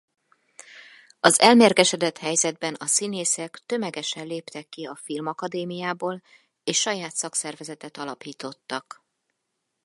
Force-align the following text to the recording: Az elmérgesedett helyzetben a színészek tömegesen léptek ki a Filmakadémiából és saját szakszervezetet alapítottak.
Az 1.19 1.39
elmérgesedett 1.39 2.17
helyzetben 2.17 2.73
a 2.73 2.85
színészek 2.85 3.61
tömegesen 3.65 4.27
léptek 4.27 4.69
ki 4.69 4.85
a 4.85 4.95
Filmakadémiából 4.95 6.21
és 6.63 6.77
saját 6.79 7.13
szakszervezetet 7.15 7.97
alapítottak. 7.97 9.05